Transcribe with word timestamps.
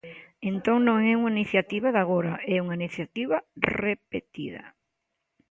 Entón 0.51 0.77
non 0.87 0.97
é 1.11 1.13
unha 1.19 1.33
iniciativa 1.37 1.87
de 1.95 1.99
agora, 2.03 2.33
é 2.53 2.55
unha 2.63 2.77
iniciativa 2.81 3.37
repetida. 3.81 4.63